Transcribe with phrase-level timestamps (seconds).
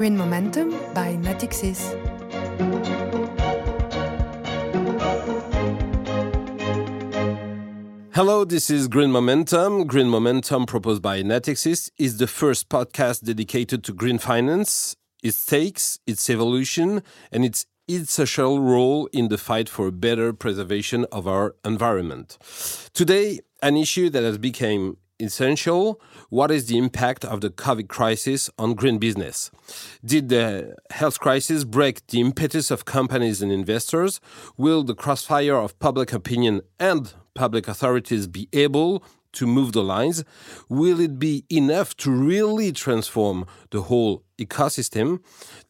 [0.00, 1.92] Green Momentum by Natixis.
[8.14, 9.86] Hello, this is Green Momentum.
[9.86, 15.98] Green Momentum, proposed by Natixis, is the first podcast dedicated to green finance, its stakes,
[16.06, 17.66] its evolution, and its
[18.04, 22.38] social role in the fight for better preservation of our environment.
[22.94, 26.00] Today, an issue that has become essential
[26.30, 29.50] what is the impact of the covid crisis on green business?
[30.04, 34.20] Did the health crisis break the impetus of companies and investors?
[34.56, 40.24] Will the crossfire of public opinion and public authorities be able to move the lines?
[40.68, 45.20] Will it be enough to really transform the whole ecosystem?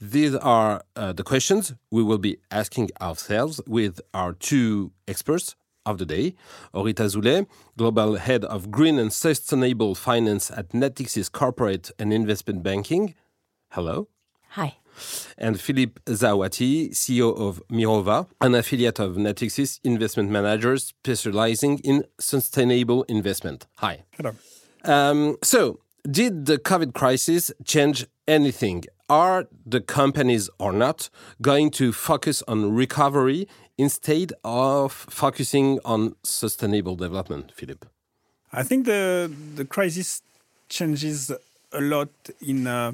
[0.00, 5.56] These are uh, the questions we will be asking ourselves with our two experts
[5.86, 6.34] of the day.
[6.74, 13.14] Orith Azoulay, Global Head of Green and Sustainable Finance at Natixis Corporate and Investment Banking.
[13.70, 14.08] Hello.
[14.50, 14.76] Hi.
[15.38, 23.04] And Philippe Zaouati, CEO of Mirova, an affiliate of Natixis Investment Managers specializing in sustainable
[23.04, 23.66] investment.
[23.76, 24.04] Hi.
[24.16, 24.34] Hello.
[24.84, 28.84] Um, so, did the COVID crisis change anything?
[29.08, 31.10] Are the companies or not
[31.42, 33.48] going to focus on recovery
[33.80, 37.86] instead of focusing on sustainable development, Philippe?
[38.52, 40.22] I think the the crisis
[40.68, 41.30] changes
[41.72, 42.92] a lot in uh,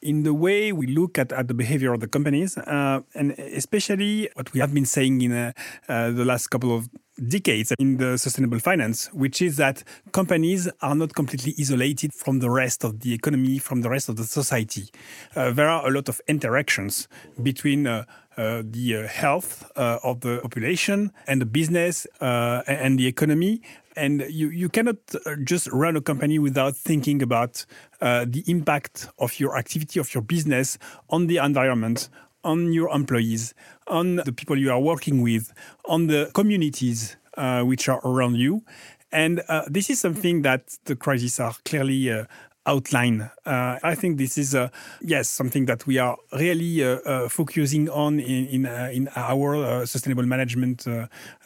[0.00, 4.28] in the way we look at, at the behavior of the companies, uh, and especially
[4.34, 5.52] what we have been saying in uh,
[5.88, 6.88] uh, the last couple of
[7.26, 12.50] decades in the sustainable finance, which is that companies are not completely isolated from the
[12.50, 14.88] rest of the economy, from the rest of the society.
[15.34, 17.08] Uh, there are a lot of interactions
[17.42, 18.04] between
[18.38, 23.06] uh, uh, the uh, health uh, of the population and the business uh, and the
[23.06, 23.60] economy.
[23.96, 24.96] And you, you cannot
[25.44, 27.66] just run a company without thinking about
[28.00, 30.78] the impact of your activity, of your business
[31.10, 32.08] on the environment,
[32.44, 33.54] on your employees,
[33.88, 35.52] on the people you are working with,
[35.86, 38.62] on the communities uh, which are around you.
[39.10, 42.26] And uh, this is something that the crises are clearly uh,
[42.68, 43.30] outline.
[43.46, 44.68] Uh, I think this is, uh,
[45.00, 49.56] yes, something that we are really uh, uh focusing on in in, uh, in our
[49.56, 50.86] uh, sustainable management.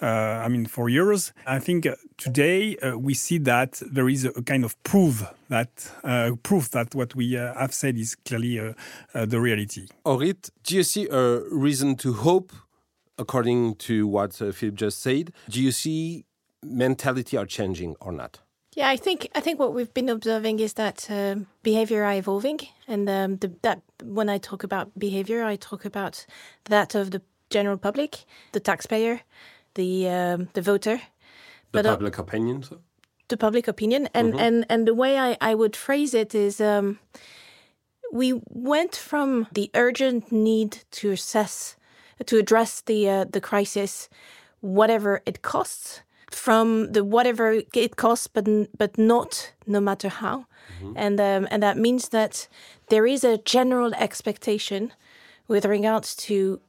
[0.00, 1.32] I mean, for years.
[1.46, 5.70] I think today we see that there is a kind of proof that
[6.42, 8.74] proof that what we have said is clearly
[9.14, 9.86] the reality.
[10.04, 12.52] Orith, do you see a reason to hope?
[13.18, 16.24] According to what Philippe just said, do you see
[16.62, 18.40] mentality are changing or not?
[18.74, 22.60] Yeah, I think I think what we've been observing is that uh, behavior are evolving,
[22.88, 26.26] and um, the, that when I talk about behavior, I talk about
[26.64, 29.20] that of the general public, the taxpayer,
[29.74, 30.96] the um, the voter,
[31.72, 32.62] the but, public uh, opinion.
[32.62, 32.78] So?
[33.28, 34.46] The public opinion, and mm -hmm.
[34.46, 36.60] and and the way I I would phrase it is.
[36.60, 36.98] Um,
[38.12, 41.76] we went from the urgent need to assess,
[42.26, 44.08] to address the uh, the crisis,
[44.60, 46.02] whatever it costs,
[46.34, 50.46] from the whatever it costs, but but not no matter how,
[50.80, 50.92] mm-hmm.
[50.96, 52.48] and um, and that means that
[52.88, 54.92] there is a general expectation
[55.48, 56.60] with regards to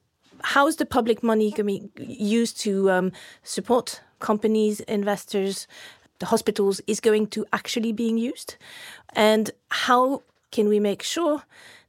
[0.41, 3.12] how is the public money going to be used to um,
[3.44, 5.68] support companies, investors,
[6.19, 8.57] the hospitals is going to actually being used,
[9.16, 11.44] and how can we make sure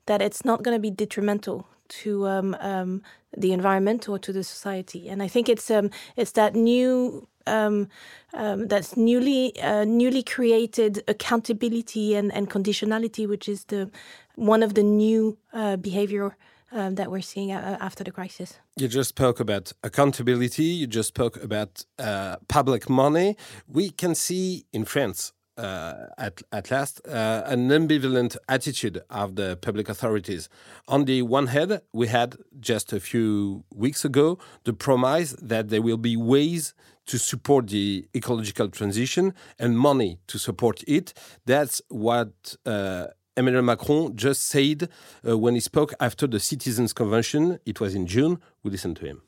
[0.06, 1.66] that it's not going to be detrimental
[2.02, 3.02] to um, um,
[3.36, 5.08] the environment or to the society.
[5.08, 7.88] And I think it's um, it's that new um,
[8.32, 13.90] um, that's newly uh, newly created accountability and, and conditionality, which is the
[14.36, 16.36] one of the new uh, behavior
[16.72, 18.58] um, that we're seeing uh, after the crisis.
[18.76, 20.64] You just spoke about accountability.
[20.64, 23.36] You just spoke about uh, public money.
[23.68, 29.56] We can see in France uh, at, at last uh, an ambivalent attitude of the
[29.60, 30.48] public authorities.
[30.88, 35.82] On the one hand, we had just a few weeks ago the promise that there
[35.82, 36.74] will be ways
[37.06, 41.12] to support the ecological transition and money to support it.
[41.44, 44.88] That's what uh, Emmanuel Macron just said
[45.28, 47.58] uh, when he spoke after the Citizens Convention.
[47.66, 48.38] It was in June.
[48.62, 49.22] We listen to him.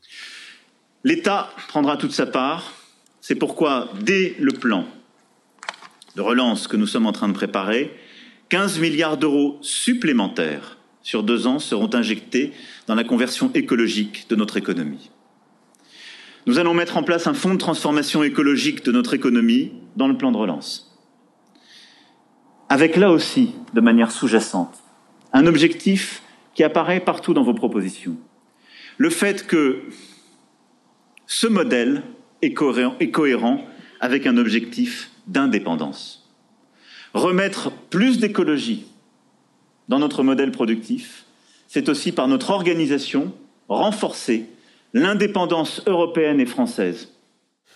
[1.04, 2.72] L'État prendra toute sa part.
[3.20, 4.86] C'est pourquoi, dès le plan
[6.16, 7.94] de relance que nous sommes en train de préparer,
[8.48, 12.52] 15 milliards d'euros supplémentaires sur deux ans seront injectés
[12.86, 15.10] dans la conversion écologique de notre économie.
[16.46, 20.16] Nous allons mettre en place un fonds de transformation écologique de notre économie dans le
[20.16, 20.98] plan de relance.
[22.70, 24.82] Avec là aussi, de manière sous-jacente,
[25.34, 26.22] un objectif
[26.54, 28.16] qui apparaît partout dans vos propositions.
[28.96, 29.82] Le fait que
[31.26, 32.04] ce modèle
[32.40, 33.66] est cohérent,
[34.00, 36.28] avec un objectif d'indépendance.
[37.14, 38.86] Remettre plus d'écologie
[39.88, 41.26] dans notre modèle productif
[41.68, 43.32] c'est aussi par notre organisation
[43.68, 44.46] renforcer
[44.92, 47.12] l'indépendance européenne et française.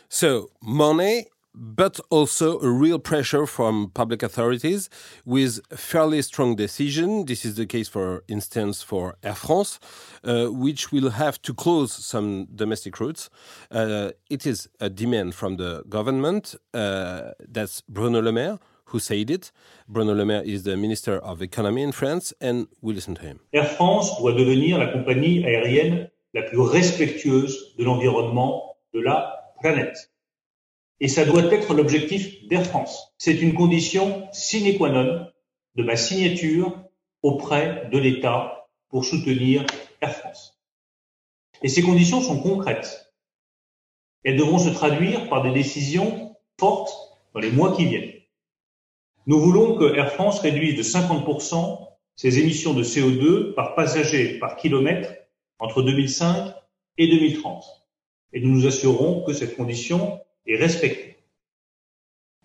[0.09, 4.89] So, money but also a real pressure from public authorities
[5.25, 7.27] with fairly strong decision.
[7.27, 9.79] This is the case, for instance, for Air France,
[10.25, 13.31] uh, which will have to close some domestic routes.
[13.71, 16.55] Uh, it is a demand from the government.
[16.73, 18.59] Uh, that's Bruno Le Maire
[18.91, 19.53] who said it.
[19.89, 23.39] Bruno Le Maire is the Minister of Economy in France, and we listen to him.
[23.53, 30.10] Air France doit devenir la compagnie aérienne la plus respectueuse de l'environnement de la planète.
[31.01, 33.15] Et ça doit être l'objectif d'Air France.
[33.17, 35.27] C'est une condition sine qua non
[35.75, 36.79] de ma signature
[37.23, 39.65] auprès de l'État pour soutenir
[40.03, 40.61] Air France.
[41.63, 43.15] Et ces conditions sont concrètes.
[44.25, 46.93] Elles devront se traduire par des décisions fortes
[47.33, 48.13] dans les mois qui viennent.
[49.27, 54.57] Nous voulons que Air France réduise de 50% ses émissions de CO2 par passager par
[54.57, 55.15] kilomètre
[55.59, 56.53] entre 2005
[56.99, 57.65] et 2030.
[58.33, 61.17] Et nous nous assurons que cette condition est respectée.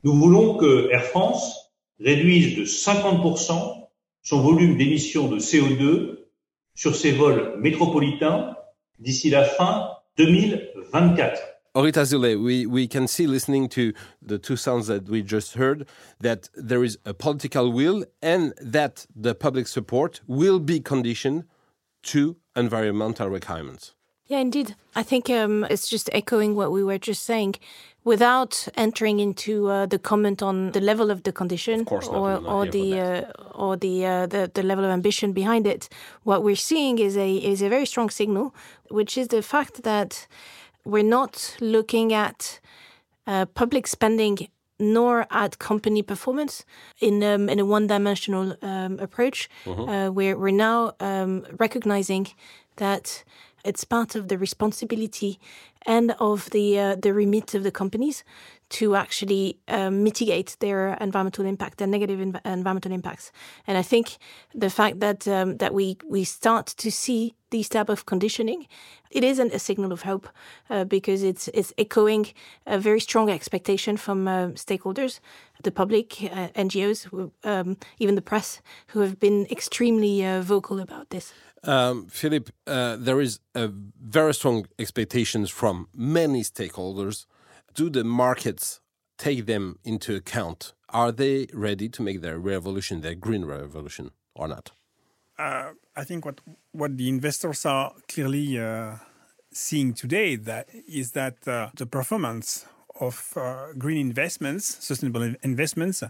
[0.04, 3.88] Nous voulons que Air France réduise de 50%
[4.22, 6.26] son volume d'émissions de CO2
[6.74, 8.56] sur ses vols métropolitains
[9.00, 11.42] d'ici la fin 2024.
[11.76, 15.86] Orita Zule, we, we can see listening to the two sounds that we just heard
[16.22, 21.44] that there is a political will and that the public support will be conditioned
[22.04, 23.94] to environmental requirements.
[24.28, 24.76] Yeah, indeed.
[24.96, 27.56] I think um, it's just echoing what we were just saying.
[28.04, 32.38] Without entering into uh, the comment on the level of the condition of not, or,
[32.46, 33.22] or the uh,
[33.56, 35.90] or the, uh, the the level of ambition behind it,
[36.24, 38.54] what we're seeing is a is a very strong signal,
[38.92, 40.28] which is the fact that
[40.84, 42.60] we're not looking at
[43.26, 44.50] uh, public spending
[44.80, 46.64] nor at company performance
[47.00, 49.50] in um, in a one-dimensional um, approach.
[49.66, 49.90] Mm-hmm.
[49.90, 52.28] Uh, we're we're now um, recognizing
[52.76, 53.24] that
[53.66, 55.40] it's part of the responsibility
[55.86, 58.24] and of the uh, the remit of the companies
[58.70, 63.32] to actually uh, mitigate their environmental impact and negative env- environmental impacts.
[63.68, 64.18] And I think
[64.54, 68.68] the fact that um, that we we start to see these type of conditioning,
[69.12, 70.28] it isn't a signal of hope
[70.70, 72.26] uh, because it's it's echoing
[72.66, 75.20] a very strong expectation from uh, stakeholders,
[75.64, 81.10] the public, uh, NGOs, um, even the press, who have been extremely uh, vocal about
[81.10, 81.34] this.
[81.66, 87.26] Um, Philippe, uh, there is very strong expectations from many stakeholders.
[87.74, 88.82] Do the markets
[89.18, 90.74] take them into account?
[90.90, 94.72] Are they ready to make their revolution, their green revolution, or not?
[95.38, 96.40] Uh, I think what
[96.72, 98.98] what the investors are clearly uh,
[99.52, 102.66] seeing today that is that uh, the performance
[103.00, 106.04] of uh, green investments, sustainable investments,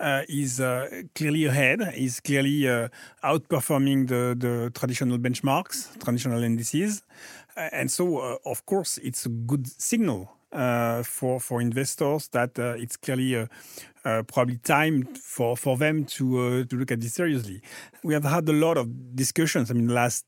[0.00, 2.88] uh, is uh, clearly ahead, is clearly uh,
[3.24, 7.02] outperforming the, the traditional benchmarks, traditional indices.
[7.56, 10.30] Uh, and so, uh, of course, it's a good signal
[11.04, 13.46] for, for investors that it's clearly
[14.02, 17.60] probably time for, for them to, to look at this seriously.
[18.02, 20.24] We have had a lot of discussions, I mean, last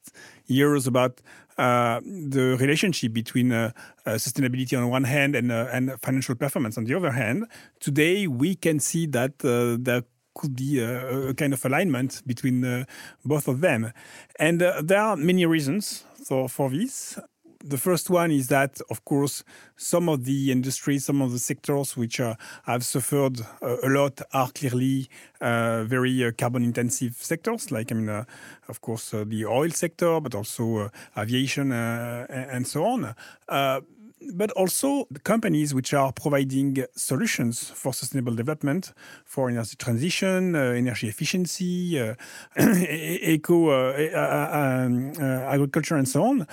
[0.47, 3.71] years about uh, Uh, the relationship between uh,
[4.07, 7.45] uh, sustainability on one hand and, uh, and financial performance on the other hand.
[7.81, 10.05] Today, we can see that uh, there
[10.35, 12.87] could be a, a, kind of alignment between
[13.27, 13.93] both of them.
[14.39, 17.19] And there are many reasons for, for this
[17.63, 19.45] the first one is that, of course,
[19.77, 24.21] some of the industries, some of the sectors which uh, have suffered uh, a lot
[24.33, 25.09] are clearly
[25.41, 28.25] uh, very uh, carbon intensive sectors, like, I mean, uh,
[28.69, 33.15] of course, uh, the oil sector, but also aviation and so on
[34.35, 38.93] but also the companies which are providing solutions for sustainable development,
[39.25, 42.15] for energy transition, uh, energy efficiency, uh,
[42.59, 46.47] eco uh, um, agriculture, and so on.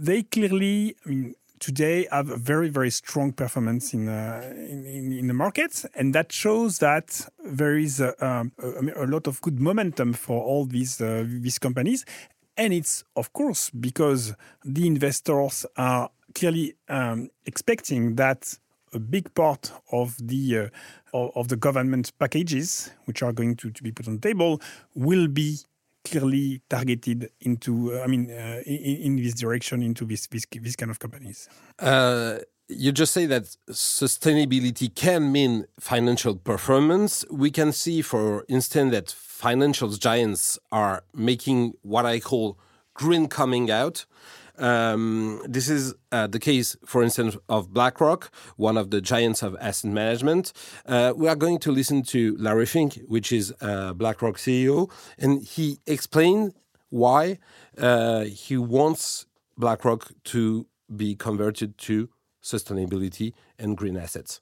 [0.00, 5.26] they clearly, I mean, today have a very very strong performance in uh, in, in,
[5.28, 9.60] the markets, and that shows that there is a, um, a, a lot of good
[9.60, 12.04] momentum for all these uh, these companies,
[12.56, 14.34] and it's of course because
[14.64, 18.58] the investors are clearly um, expecting that
[18.92, 20.70] a big part of the
[21.14, 24.60] uh, of the government packages, which are going to, to be put on the table,
[24.94, 25.58] will be
[26.04, 30.76] clearly targeted into, uh, I mean, uh, in, in, this direction, into this this, this
[30.76, 31.48] kind of companies.
[31.78, 37.24] Uh, you just say that sustainability can mean financial performance.
[37.30, 42.58] We can see, for instance, that financial giants are making what I call
[42.94, 44.06] green coming out.
[44.58, 49.56] Um, this is uh, the case, for instance, of BlackRock, one of the giants of
[49.60, 50.52] asset management.
[50.86, 55.42] Uh, we are going to listen to Larry Fink, which is uh, BlackRock CEO, and
[55.42, 56.54] he explained
[56.90, 57.38] why
[57.78, 62.10] uh, he wants BlackRock to be converted to
[62.42, 64.40] sustainability and green assets.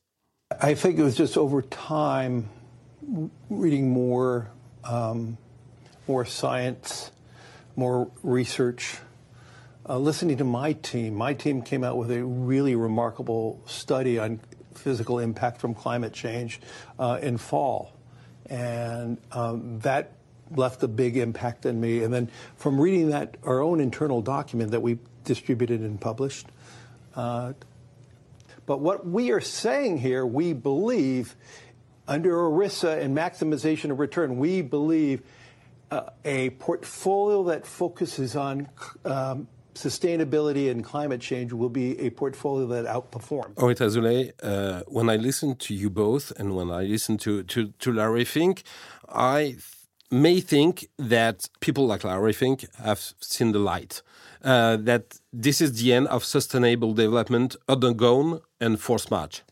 [0.60, 2.48] I think it was just over time,
[3.48, 4.50] reading more,
[4.82, 5.38] um,
[6.08, 7.12] more science,
[7.76, 8.96] more research,
[9.90, 11.14] uh, listening to my team.
[11.16, 14.38] My team came out with a really remarkable study on
[14.72, 16.60] physical impact from climate change
[17.00, 17.92] uh, in fall,
[18.46, 20.12] and um, that
[20.54, 22.04] left a big impact on me.
[22.04, 26.46] And then from reading that, our own internal document that we distributed and published.
[27.16, 27.54] Uh,
[28.66, 31.34] but what we are saying here, we believe
[32.06, 35.22] under ERISA and maximization of return, we believe
[35.90, 38.68] uh, a portfolio that focuses on
[39.04, 39.48] um,
[39.86, 43.54] sustainability and climate change will be a portfolio that outperforms.
[43.54, 47.72] Orith Azoulay, uh, when I listen to you both and when I listen to, to,
[47.82, 48.62] to Larry Fink,
[49.08, 49.56] I
[50.10, 54.02] may think that people like Larry Fink have seen the light.
[54.42, 59.42] Uh, that this is the end of sustainable development undergone and forced march.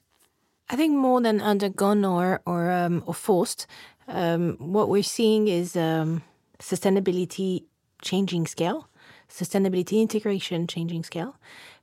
[0.71, 3.67] I think more than undergone or or, um, or forced,
[4.07, 6.23] um, what we're seeing is um,
[6.59, 7.65] sustainability
[8.03, 8.89] changing scale,
[9.29, 11.37] sustainability integration changing scale,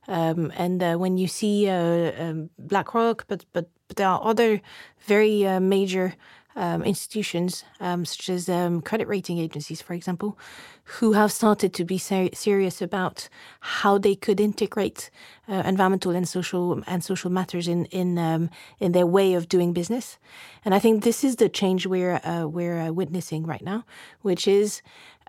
[0.08, 4.60] um, and uh, when you see uh, um, BlackRock, but but but there are other
[5.06, 6.14] very uh, major
[6.56, 10.38] um, institutions, um, such as um, credit rating agencies, for example,
[10.84, 13.28] who have started to be ser serious about
[13.60, 15.10] how they could integrate
[15.48, 18.48] uh, environmental and social and social matters in in um,
[18.78, 20.18] in their way of doing business.
[20.64, 23.84] And I think this is the change we're uh, we're uh, witnessing right now,
[24.22, 24.82] which is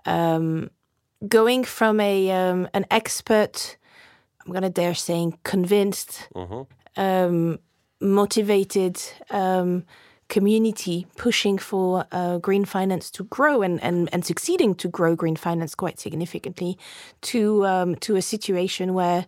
[0.06, 0.70] um,
[1.26, 3.76] going from a um, an expert.
[4.44, 7.58] I'm gonna dare saying convinced, -huh.
[8.00, 8.96] motivated
[10.28, 15.36] community pushing for uh, green finance to grow and, and, and succeeding to grow green
[15.36, 16.78] finance quite significantly
[17.22, 19.26] to um, to a situation where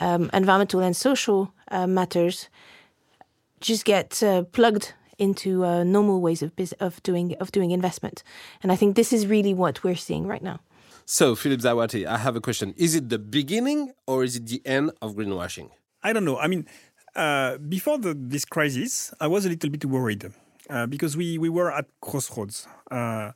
[0.00, 2.48] um, environmental and social uh, matters
[3.60, 8.22] just get uh, plugged into uh, normal ways of of doing of doing investment
[8.62, 10.60] and I think this is really what we're seeing right now.
[11.12, 12.72] So Philippe Zaouati, I have a question.
[12.76, 15.70] Is it the beginning or is it the end of greenwashing?
[16.04, 16.38] I don't know.
[16.38, 16.68] I mean,
[17.16, 20.30] uh, before the, this crisis, I was a little bit worried
[20.70, 22.66] uh, because we, we were at crossroads.
[22.90, 23.32] Uh,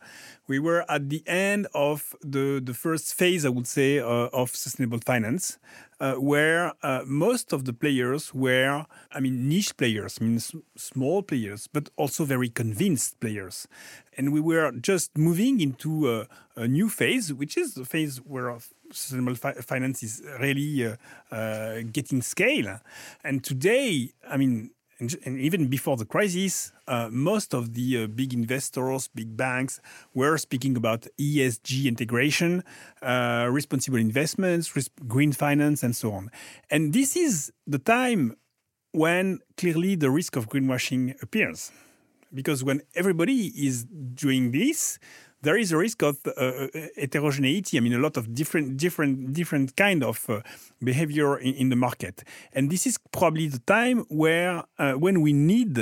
[0.46, 4.54] we were at the end of the, the first phase, I would say, uh, of
[4.54, 5.58] sustainable finance,
[6.00, 10.40] uh, where uh, most of the players were, I mean, niche players, I mean,
[10.76, 13.66] small players, but also very convinced players.
[14.16, 18.56] And we were just moving into a, a new phase, which is the phase where
[18.92, 20.94] sustainable fi finance is really
[21.30, 22.80] uh, getting scale.
[23.24, 28.06] And today, I mean, and, and even before the crisis, uh, most of the uh,
[28.06, 29.80] big investors, big banks,
[30.14, 32.62] were speaking about ESG integration,
[33.02, 34.72] uh, responsible investments,
[35.08, 36.30] green finance, and so on.
[36.70, 38.36] And this is the time
[38.92, 41.72] when clearly the risk of greenwashing appears.
[42.32, 44.98] Because when everybody is doing this,
[45.44, 47.76] there is a risk of uh, uh, heterogeneity.
[47.76, 50.40] I mean, a lot of different, different, different kind of uh,
[50.82, 55.32] behavior in, in, the market, and this is probably the time where uh, when we
[55.32, 55.78] need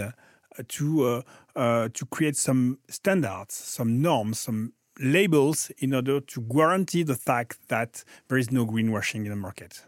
[0.68, 1.22] to uh,
[1.56, 7.56] uh, to create some standards, some norms, some labels in order to guarantee the fact
[7.68, 9.82] that there is no greenwashing in the market.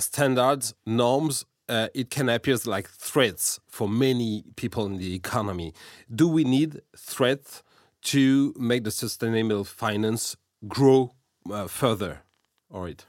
[0.00, 5.74] standards, norms, uh, it can appear like threats for many people in the economy.
[6.14, 7.62] Do we need threats
[8.06, 10.36] to make the sustainable finance
[10.68, 11.12] grow
[11.50, 12.22] uh, further,
[12.72, 13.04] All right.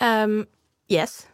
[0.00, 0.46] Um,
[0.88, 1.26] yes.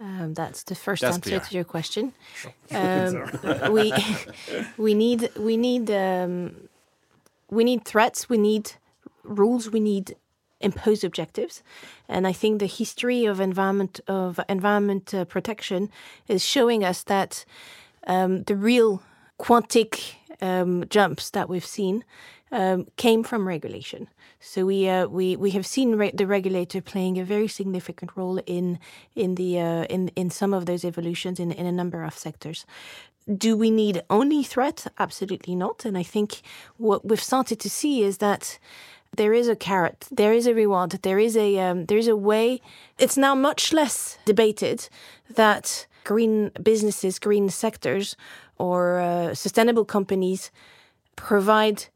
[0.00, 1.40] Um, that's the first that's answer clear.
[1.40, 2.12] to your question.
[2.70, 3.30] Um,
[3.72, 3.92] we
[4.76, 6.68] we need we need um,
[7.50, 8.28] we need threats.
[8.28, 8.72] We need
[9.24, 9.70] rules.
[9.70, 10.16] We need
[10.60, 11.62] imposed objectives,
[12.08, 15.90] and I think the history of environment of environment uh, protection
[16.28, 17.46] is showing us that
[18.06, 19.02] um, the real
[19.40, 22.04] quantic um, jumps that we've seen
[22.52, 24.08] um, came from regulation.
[24.40, 28.40] So we uh, we we have seen re the regulator playing a very significant role
[28.46, 28.78] in
[29.14, 32.64] in the uh, in in some of those evolutions in in a number of sectors.
[33.36, 34.86] Do we need only threat?
[34.98, 35.84] Absolutely not.
[35.84, 36.40] And I think
[36.78, 38.58] what we've started to see is that
[39.16, 42.16] there is a carrot, there is a reward, there is a um, there is a
[42.16, 42.60] way.
[42.98, 44.88] It's now much less debated
[45.34, 48.16] that green businesses, green sectors
[48.58, 50.50] or uh, sustainable companies
[51.16, 51.86] provide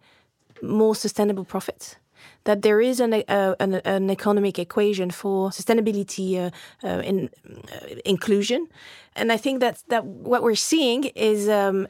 [0.63, 1.97] more sustainable profits.
[2.45, 6.51] That there is an, uh, an, an, economic equation for sustainability uh,
[6.87, 8.69] uh, in, uh, inclusion.
[9.15, 11.89] And i think that that what we're seeing is um,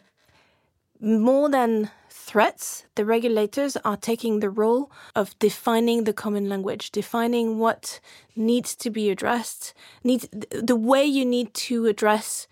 [1.00, 7.58] more than threats, the regulators are taking the role of defining the common language, defining
[7.58, 8.00] what
[8.36, 9.74] needs to be addressed,
[10.04, 12.46] needs the way you need to address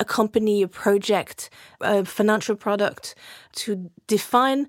[0.00, 3.14] a company, a project, a financial product,
[3.52, 4.66] to define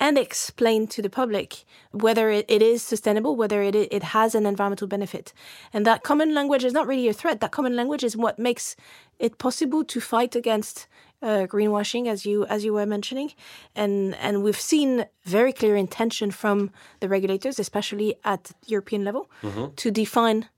[0.00, 4.44] and explain to the public whether it, it is sustainable, whether it, it has an
[4.46, 5.32] environmental benefit.
[5.72, 7.40] And that common language is not really a threat.
[7.40, 8.74] That common language is what makes
[9.20, 10.88] it possible to fight against
[11.22, 13.32] uh, greenwashing, as you as you were mentioning,
[13.76, 19.72] and and we've seen very clear intention from the regulators, especially at European level, mm-hmm.
[19.76, 20.48] to define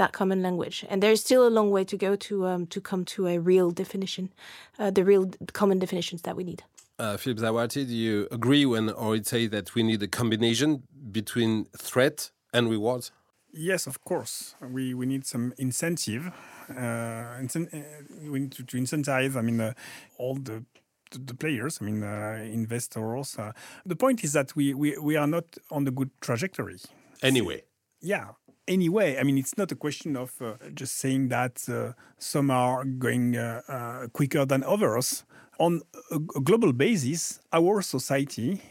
[0.00, 0.84] that common language.
[0.88, 3.70] And there's still a long way to go to um, to come to a real
[3.70, 4.32] definition,
[4.78, 6.62] uh, the real common definitions that we need.
[6.98, 11.66] Uh, Philippe Zaouati, do you agree when Orith say that we need a combination between
[11.76, 13.10] threat and reward?
[13.52, 14.54] Yes, of course.
[14.60, 16.30] We we need some incentive.
[16.68, 17.42] Uh, uh,
[18.32, 19.36] we need to, to, incentivize.
[19.36, 19.72] I mean, uh,
[20.18, 20.64] all the
[21.26, 23.36] the players, I mean, uh, investors.
[23.38, 23.52] Uh,
[23.84, 26.78] the point is that we, we, we are not on the good trajectory.
[27.22, 27.62] Anyway.
[28.00, 28.28] Yeah.
[28.70, 31.58] Anyway, I mean, it's not a question of uh, just saying that
[32.18, 33.36] some are going
[34.12, 35.24] quicker than others.
[35.58, 38.62] On a, a global basis, our society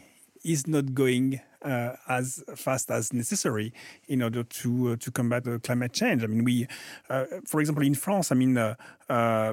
[0.42, 3.72] is not going uh, as fast as necessary
[4.08, 6.24] in order to uh, to combat uh, climate change.
[6.24, 6.66] I mean, we,
[7.08, 8.74] uh, for example, in France, I mean, uh,
[9.08, 9.52] uh,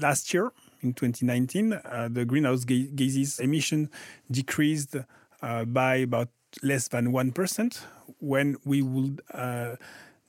[0.00, 1.70] last year in 2019,
[2.10, 3.88] the greenhouse gases emission
[4.30, 4.96] decreased
[5.40, 6.28] by about
[6.62, 7.86] less than one percent,
[8.18, 9.20] when we would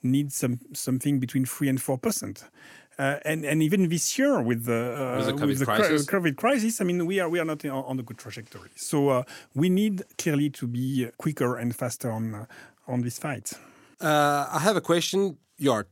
[0.02, 2.44] need some something between three and four percent.
[2.96, 6.06] Uh, and and even this year with the, uh, with the, COVID, with the crisis.
[6.06, 6.80] COVID, crisis.
[6.80, 8.70] I mean, we are we are not on, a good trajectory.
[8.76, 9.22] So uh,
[9.54, 12.46] we need clearly to be quicker and faster on uh,
[12.86, 13.52] on this fight.
[14.00, 15.38] Uh, I have a question.
[15.58, 15.88] You are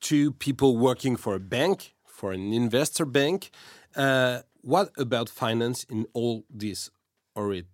[0.00, 3.50] two people working for a bank, for an investor bank.
[3.94, 6.90] Uh, what about finance in all this?
[7.36, 7.66] Orith,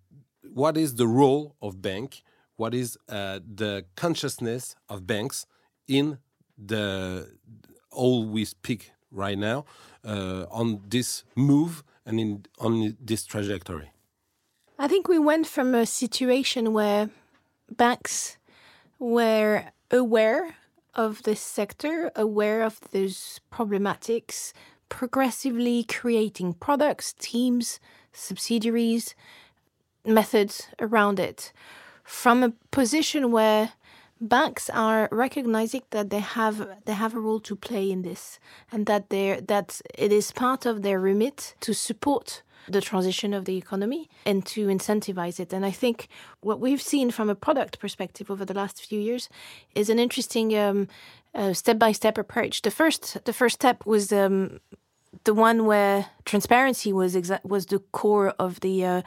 [0.57, 2.23] what is the role of bank?
[2.55, 5.45] What is the consciousness of banks
[5.87, 6.17] in
[6.57, 7.29] the
[7.91, 9.65] all we speak right now
[10.03, 13.91] uh, on this move and in, on this trajectory?
[14.79, 17.11] I think we went from a situation where
[17.75, 18.37] banks
[18.97, 20.55] were aware
[20.95, 24.53] of this sector, aware of those problematics,
[24.89, 27.79] progressively creating products, teams,
[28.11, 29.13] subsidiaries,
[30.07, 31.51] methods around it,
[32.03, 33.73] from a position where
[34.19, 38.39] banks are recognizing that they have they have a role to play in this
[38.71, 43.45] and that they that it is part of their remit to support the transition of
[43.45, 45.53] the economy and to incentivize it.
[45.53, 46.09] And I think
[46.41, 49.29] what we've seen from a product perspective over the last few years
[49.73, 50.51] is an interesting
[51.53, 52.61] step by step approach.
[52.61, 54.59] The first the first step was um,
[55.23, 59.01] the one where transparency was exa- was the core of the uh,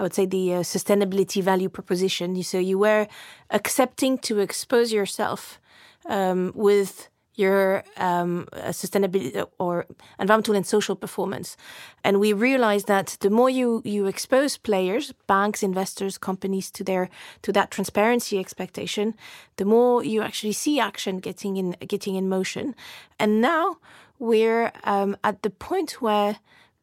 [0.00, 2.42] I would say the uh, sustainability value proposition.
[2.42, 3.06] So you were
[3.50, 5.60] accepting to expose yourself
[6.08, 9.86] um, with your um, sustainability or
[10.18, 11.54] environmental and social performance.
[12.02, 17.10] And we realized that the more you you expose players, banks, investors, companies to their
[17.42, 19.14] to that transparency expectation,
[19.56, 22.74] the more you actually see action getting in getting in motion.
[23.18, 23.76] And now
[24.18, 26.36] we're um, at the point where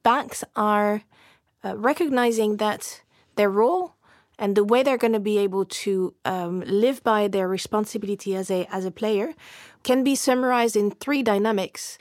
[0.03, 1.01] banks are
[1.63, 3.01] uh, recognizing that
[3.37, 3.95] their role
[4.39, 8.51] and the way they're going to be able to um, live by their responsibility as
[8.51, 9.33] a as a player
[9.83, 11.97] can be summarized in three dynamics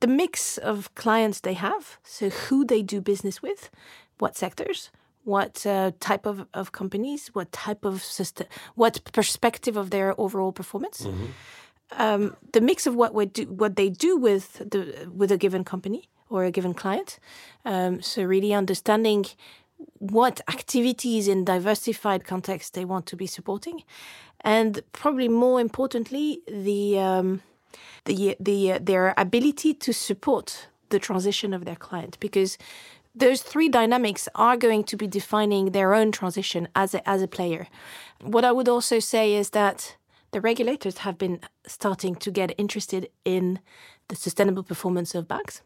[0.00, 3.70] the mix of clients they have so who they do business with
[4.18, 4.90] what sectors
[5.24, 10.52] what uh, type of, of companies what type of system what perspective of their overall
[10.52, 11.26] performance mm-hmm.
[11.92, 15.64] um, the mix of what we do what they do with the with a given
[15.64, 17.18] company or a given client
[17.64, 19.24] um, so really understanding
[19.98, 23.82] what activities in diversified contexts they want to be supporting,
[24.40, 27.42] and probably more importantly, the um,
[28.04, 32.18] the the uh, their ability to support the transition of their client.
[32.20, 32.58] Because
[33.14, 37.28] those three dynamics are going to be defining their own transition as a, as a
[37.28, 37.66] player.
[38.22, 39.96] What I would also say is that
[40.30, 43.60] the regulators have been starting to get interested in
[44.08, 45.60] the sustainable performance of banks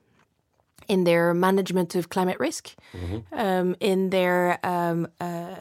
[0.88, 3.34] in their management of climate risk, mm-hmm.
[3.34, 5.56] um, in their um, uh,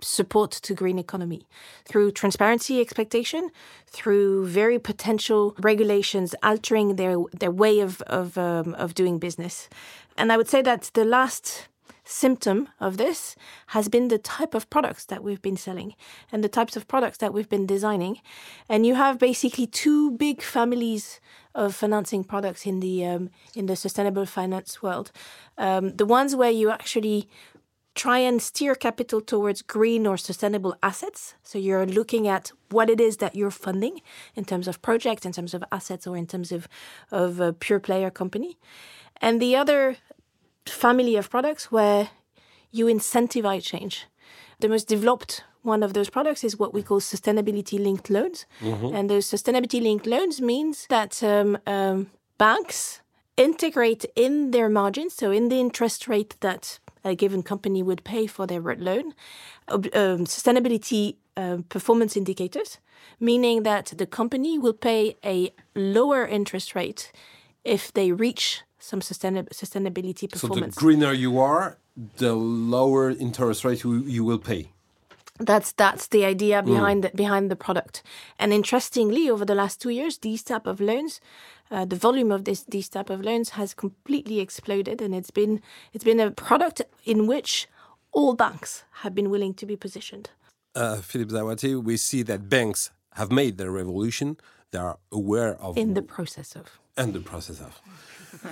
[0.00, 1.46] support to green economy
[1.84, 3.50] through transparency expectation,
[3.86, 9.68] through very potential regulations altering their their way of of um, of doing business,
[10.16, 11.68] and I would say that the last
[12.12, 13.34] symptom of this
[13.68, 15.94] has been the type of products that we've been selling
[16.30, 18.20] and the types of products that we've been designing.
[18.68, 21.20] And you have basically two big families
[21.54, 25.12] of financing products in the um, in the sustainable finance world.
[25.58, 27.28] Um, the ones where you actually
[27.94, 31.34] try and steer capital towards green or sustainable assets.
[31.42, 34.00] So you're looking at what it is that you're funding
[34.34, 36.68] in terms of projects, in terms of assets, or in terms of,
[37.10, 38.56] of a pure player company.
[39.20, 39.96] And the other
[40.66, 42.10] family of products where
[42.70, 44.06] you incentivize change.
[44.60, 48.46] The most developed one of those products is what we call sustainability linked loans.
[48.60, 48.94] Mm-hmm.
[48.94, 53.00] And those sustainability linked loans means that um, um, banks
[53.36, 58.26] integrate in their margins, so in the interest rate that a given company would pay
[58.26, 59.14] for their loan,
[59.68, 62.78] um, sustainability uh, performance indicators,
[63.18, 67.10] meaning that the company will pay a lower interest rate
[67.64, 70.74] if they reach some sustain- sustainability performance.
[70.74, 71.78] So the greener you are,
[72.16, 74.70] the lower interest rate you, you will pay.
[75.38, 77.10] That's that's the idea behind mm.
[77.10, 78.02] the, behind the product.
[78.38, 81.20] And interestingly, over the last two years, these type of loans,
[81.70, 85.60] uh, the volume of this these type of loans has completely exploded, and it's been
[85.92, 87.66] it's been a product in which
[88.12, 90.30] all banks have been willing to be positioned.
[90.74, 94.36] Uh, Philippe Zaouati, we see that banks have made their revolution.
[94.70, 97.80] They are aware of in the process of in the process of.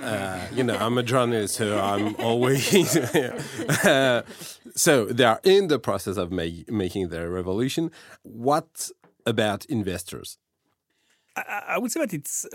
[0.03, 2.97] Uh, you know, I'm a journalist, so I'm always.
[3.85, 4.23] uh,
[4.75, 7.91] so they are in the process of make, making their revolution.
[8.23, 8.91] What
[9.27, 10.39] about investors?
[11.37, 12.47] I, I would say that it's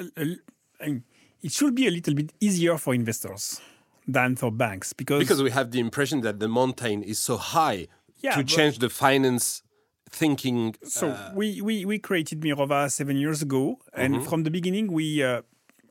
[1.45, 3.61] it should be a little bit easier for investors
[4.07, 7.87] than for banks because because we have the impression that the mountain is so high
[8.21, 9.63] yeah, to change the finance
[10.09, 10.75] thinking.
[10.83, 14.29] So uh, we, we we created Mirova seven years ago, and mm -hmm.
[14.29, 15.41] from the beginning we uh,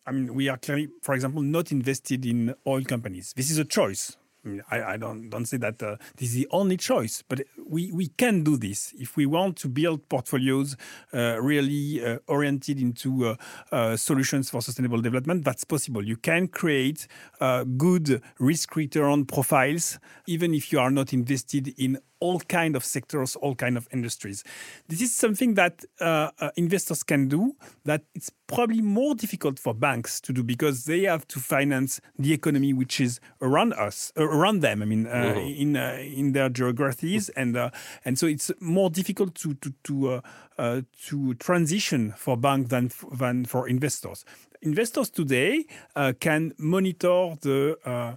[0.07, 3.33] I mean, we are clearly, for example, not invested in oil companies.
[3.37, 4.17] This is a choice.
[4.45, 7.41] I, mean, I, I don't don't say that uh, this is the only choice, but
[7.67, 10.77] we, we can do this if we want to build portfolios
[11.15, 13.37] uh, really uh, oriented into uh,
[13.73, 15.45] uh, solutions for sustainable development.
[15.45, 16.05] That's possible.
[16.05, 17.07] You can create
[17.41, 22.85] uh, good risk return profiles, even if you are not invested in all kind of
[22.85, 24.45] sectors, all kind of industries.
[24.89, 29.75] This is something that uh, uh, investors can do that it's probably more difficult for
[29.75, 34.25] banks to do because they have to finance the economy which is around us, uh,
[34.25, 34.83] around them.
[34.83, 35.63] I mean, uh, mm-hmm.
[35.63, 37.71] in uh, in their geographies, and uh,
[38.05, 43.69] and so it's more difficult to to to to transition for banks than than for
[43.69, 44.25] investors.
[44.63, 45.67] Investors today
[46.21, 48.17] can monitor the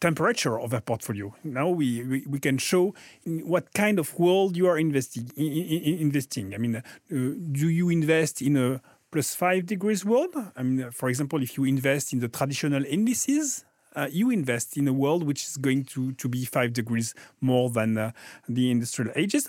[0.00, 1.34] temperature of a portfolio.
[1.44, 5.30] Now we, we, we, can show what kind of world you are investing.
[5.36, 6.54] In, in, investing.
[6.54, 8.80] I mean, uh, do you invest in a
[9.10, 10.34] plus five degrees world?
[10.56, 14.86] I mean, for example, if you invest in the traditional indices, uh, you invest in
[14.86, 18.12] a world which is going to, to be five degrees more than uh,
[18.48, 19.48] the industrial ages.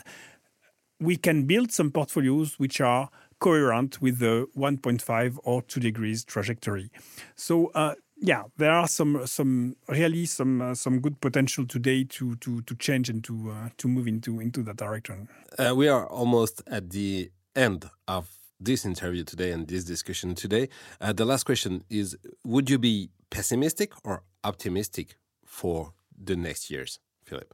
[1.00, 6.90] We can build some portfolios which are coherent with the 1.5 or 2 degrees trajectory.
[7.36, 12.36] So uh, yeah, there are some some really some uh, some good potential today to
[12.38, 15.28] to to change and to uh, to move into into that direction.
[15.58, 20.70] Uh, we are almost at the end of this interview today and this discussion today.
[21.00, 27.00] Uh, the last question is: Would you be pessimistic or optimistic for the next years,
[27.24, 27.54] Philippe?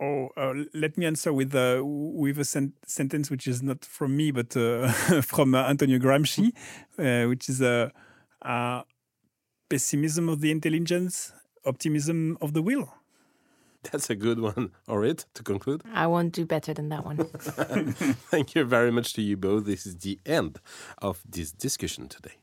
[0.00, 4.16] Oh, uh, let me answer with uh, with a sen sentence which is not from
[4.16, 4.88] me but uh,
[5.22, 6.52] from uh, Antonio Gramsci,
[6.98, 7.92] uh, which is a
[9.68, 11.32] pessimism of the intelligence,
[11.64, 12.94] optimism of the will.
[13.90, 14.70] That's a good one.
[14.88, 15.82] All right, to conclude.
[15.92, 17.18] I won't do better than that one.
[18.30, 19.66] Thank you very much to you both.
[19.66, 20.58] This is the end
[20.98, 22.38] of this discussion today.